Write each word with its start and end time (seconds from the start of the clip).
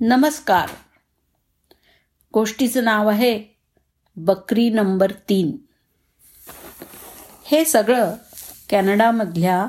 नमस्कार. 0.00 0.68
गोष्टीचं 2.34 2.84
नाव 2.84 3.08
आहे 3.08 3.44
बकरी 4.16 4.70
नंबर 4.70 5.12
तीन. 5.28 5.56
हे 7.44 7.64
सगळं 7.64 8.14
कॅनडामधल्या 8.68 9.66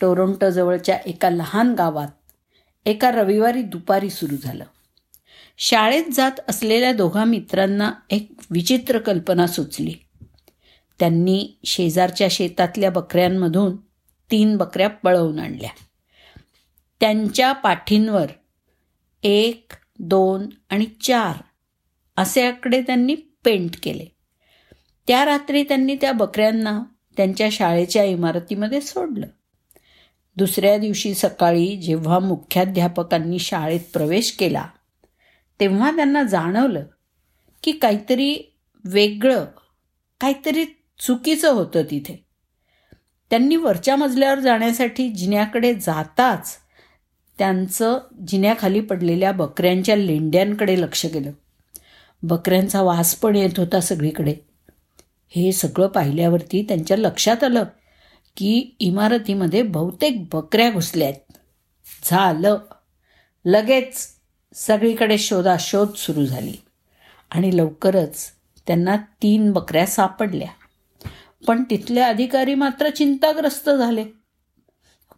टोरोंटोजवळच्या 0.00 0.96
एका 1.06 1.30
लहान 1.30 1.74
गावात 1.74 2.08
एका 2.86 3.10
रविवारी 3.10 3.62
दुपारी 3.62 4.10
सुरू 4.10 4.36
झालं. 4.36 4.64
शाळेत 5.58 6.04
जात 6.12 6.32
असलेल्या 6.48 6.92
दोघा 6.92 7.24
मित्रांना 7.24 7.92
एक 8.10 8.32
विचित्र 8.50 8.98
कल्पना 8.98 9.46
सुचली. 9.46 9.94
त्यांनी 10.98 11.58
शेजारच्या 11.64 12.28
शेतातल्या 12.30 12.90
बकऱ्यांमधून 12.90 13.76
तीन 14.30 14.56
बकऱ्या 14.56 14.88
पळवून 14.88 15.38
आणल्या. 15.38 15.70
त्यांच्या 17.00 17.52
पाठींवर 17.52 18.26
एक 19.22 19.72
दोन 19.98 20.48
आणि 20.70 20.86
चार 21.00 21.36
असे 22.16 22.46
आकडे 22.46 22.82
त्यांनी 22.82 23.14
पेंट 23.14 23.70
केले. 23.82 24.04
त्या 25.06 25.24
रात्री 25.24 25.62
त्यांनी 25.62 25.94
त्या 25.94 26.12
बकऱ्यांना 26.12 26.82
त्यांच्या 27.16 27.48
शाळेच्या 27.52 28.04
इमारतीमध्ये 28.04 28.80
सोडलं. 28.80 29.26
दुसऱ्या 30.36 30.78
दिवशी 30.78 31.14
सकाळी 31.14 31.76
जेव्हा 31.76 32.18
मुख्याध्यापकांनी 32.18 33.38
शाळेत 33.38 33.80
प्रवेश 33.92 34.32
केला 34.32 34.66
तेव्हा 35.60 35.90
त्यांना 35.90 36.22
जाणवलं 36.22 36.84
की 37.62 37.72
काहीतरी 37.72 38.56
वेगळं 38.84 39.44
काहीतरी 40.20 40.64
चुकीचं 40.98 41.50
होतं 41.50 41.82
तिथे. 41.82 42.24
त्यांनी 43.30 43.56
वरच्या 43.56 43.96
मजल्यावर 43.96 44.38
जाण्यासाठी 44.38 45.08
जिन्याकडे 45.08 45.74
जाताच 45.74 46.56
त्यांचं 47.38 47.98
जिन्याखाली 48.28 48.80
पडलेल्या 48.80 49.32
बकऱ्यांच्या 49.32 49.96
लेंड्यांकडे 49.96 50.80
लक्ष 50.80 51.06
गेलं. 51.06 51.30
बकऱ्यांचा 52.22 52.82
वास 52.82 53.14
पण 53.14 53.36
येत 53.36 53.50
होता 53.56 53.80
सगळीकडे. 53.80 54.34
हे 55.28 55.52
सगळं 55.52 55.86
पाहिल्यावरती 55.86 56.62
त्यांच्या 56.62 56.96
लक्षात 56.96 57.44
आलं 57.44 57.64
की 58.36 58.76
इमारतीमध्ये 58.80 59.62
बहुतेक 59.62 60.24
बकऱ्या 60.32 60.70
घुसल्या 60.70 61.08
आहेत. 61.08 61.32
झालं. 62.04 62.58
लगेच 63.44 64.08
सगळीकडे 64.54 65.18
शोधाशोध 65.18 65.94
सुरू 65.94 66.26
झाली 66.26 66.54
आणि 67.30 67.56
लवकरच 67.56 68.26
त्यांना 68.66 68.96
तीन 68.96 69.52
बकऱ्या 69.52 69.86
सापडल्या. 69.86 70.48
पण 71.46 71.62
तिथले 71.70 72.00
अधिकारी 72.00 72.54
मात्र 72.54 72.90
चिंताग्रस्त 72.90 73.70
झाले. 73.70 74.04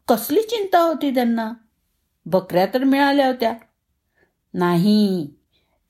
कसली 0.09 0.43
चिंता 0.43 0.79
होती 0.79 1.15
त्यांना? 1.15 1.53
बकऱ्या 2.31 2.67
तर 2.67 2.85
मिळाल्या 2.85 3.27
होत्या. 3.27 3.55
नाही 4.55 5.31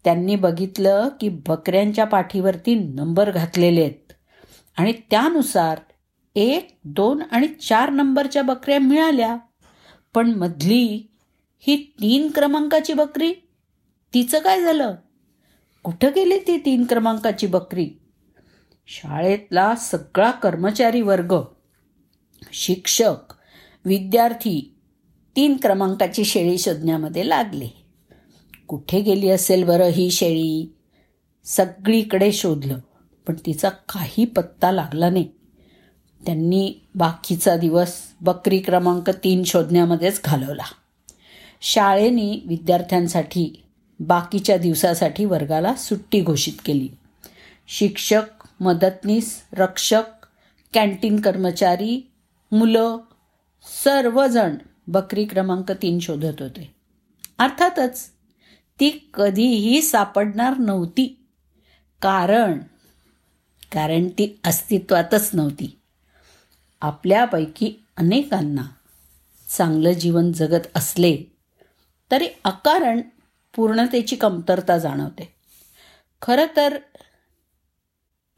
त्यांनी 0.05 0.37
बघितलं 0.37 1.09
की 1.21 1.29
बकऱ्यांच्या 1.29 2.05
पाठीवरती 2.05 2.75
नंबर 2.75 3.31
घातलेले 3.31 3.83
आहेत. 3.83 4.13
आणि 4.79 4.93
त्यानुसार 5.11 5.81
एक 6.35 6.79
दोन 6.85 7.23
आणि 7.31 7.47
चार 7.49 7.91
नंबरच्या 7.91 8.43
बकऱ्या 8.43 8.79
मिळाल्या. 8.79 9.37
पण 10.15 10.35
मधली 10.35 11.07
ही 11.59 11.77
तीन 11.77 12.31
क्रमांकाची 12.31 12.93
बकरी 12.93 13.33
तिचं 14.15 14.39
काय 14.39 14.61
झालं? 14.61 14.95
कुठं 15.83 16.09
गेली 16.17 16.39
ती 16.39 16.59
तीन 16.59 16.85
क्रमांकाची 16.85 17.47
बकरी? 17.47 17.91
शाळेतला 18.87 19.75
सगळा 19.75 20.31
कर्मचारी 20.31 21.01
वर्ग 21.01 21.37
शिक्षक 22.53 23.33
विद्यार्थी 23.85 24.77
तीन 25.37 25.57
क्रमांकाची 25.57 26.25
शेळी 26.25 26.59
शोधण्यामध्ये 26.59 27.29
लागले. 27.29 27.69
कुठे 28.69 29.01
गेली 29.01 29.31
असेल 29.31 29.65
बरं 29.65 29.85
ही 29.85 30.11
शेळी? 30.11 30.75
सगळीकडे 31.45 32.33
शोधलं 32.33 32.79
पण 33.27 33.35
तिचा 33.47 33.69
काही 33.69 34.25
पत्ता 34.25 34.73
लागला 34.73 35.11
नाही. 35.11 35.29
त्यांनी 36.27 36.75
बाकीचा 36.95 37.57
दिवस 37.57 37.95
बकरी 38.21 38.59
क्रमांक 38.59 39.11
तीन 39.11 39.45
शोधण्यामध्येच 39.45 40.21
घालवला. 40.25 40.65
शाळेने 41.61 42.43
विद्यार्थ्यांसाठी 42.47 43.63
बाकीच्या 44.01 44.57
दिवसासाठी 44.57 45.25
वर्गाला 45.25 45.75
सुट्टी 45.75 46.21
घोषित 46.21 46.53
केली. 46.65 46.89
शिक्षक 47.69 48.23
मदतनीस 48.61 49.43
रक्षक 49.53 50.03
कॅन्टीन 50.73 51.21
कर्मचारी 51.21 52.11
मुलं 52.53 52.97
सर्वजण 53.85 54.57
बकरी 54.91 55.25
क्रमांक 55.25 55.73
तीन 55.73 55.99
शोधत 55.99 56.43
होते. 56.43 56.75
अर्थातच 57.39 58.11
ती 58.81 59.11
कधीही 59.15 59.83
सापडणार 59.83 60.57
नव्हती. 60.59 61.27
कारण 62.03 62.59
कारण 63.73 64.09
ती 64.09 64.41
अस्तित्वातच 64.45 65.31
नव्हती. 65.35 65.81
आपल्यापैकी 66.81 67.75
अनेकांना 67.97 68.63
चांगलं 69.49 69.93
जीवन 69.93 70.33
जगत 70.33 70.67
असले 70.75 71.17
तरी 72.11 72.29
अकारण 72.45 73.01
पूर्णतेची 73.55 74.17
कमतरता 74.17 74.79
जाणवते. 74.79 75.35
खरं 76.23 76.47
तर 76.57 76.79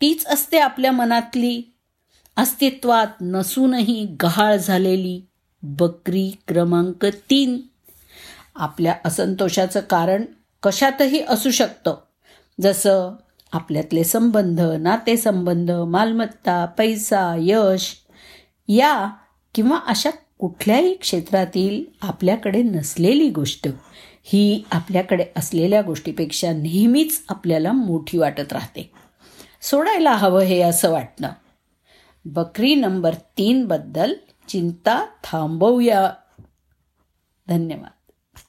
तीच 0.00 0.26
असते 0.26 0.58
आपल्या 0.58 0.92
मनातली 0.92 1.62
अस्तित्वात 2.36 3.06
नसूनही 3.20 4.16
गहाळ 4.22 4.56
झालेली 4.56 5.20
बकरी 5.62 6.36
क्रमांक 6.48 7.04
तीन. 7.04 7.60
आपल्या 8.56 8.94
असंतोषाचं 9.04 9.80
कारण 9.80 10.24
कशातही 10.62 11.22
असू 11.28 11.50
शकतं. 11.50 11.96
जसं 12.60 13.14
आपल्यातले 13.52 14.04
संबंध 14.04 14.60
नातेसंबंध 14.60 15.70
मालमत्ता 15.70 16.64
पैसा 16.64 17.36
यश 17.40 17.96
या 18.68 19.10
किंवा 19.54 19.80
अशा 19.86 20.10
कुठल्याही 20.38 20.94
क्षेत्रातील 20.94 21.84
आपल्याकडे 22.02 22.62
नसलेली 22.62 23.30
गोष्ट 23.30 23.68
ही 24.24 24.64
आपल्याकडे 24.72 25.24
असलेल्या 25.36 25.82
गोष्टीपेक्षा 25.82 26.52
नेहमीच 26.52 27.22
आपल्याला 27.28 27.72
मोठी 27.72 28.18
वाटत 28.18 28.52
राहते. 28.52 28.90
सोडायला 29.62 30.12
हवं 30.12 30.40
हे 30.40 30.60
असं 30.60 30.92
वाटणं. 30.92 31.28
बकरी 32.24 32.74
नंबर 32.74 33.14
तीनबद्दल 33.14 34.14
चिंता 34.48 35.06
थांबवूया. 35.24 36.14
धन्यवाद. 37.48 38.01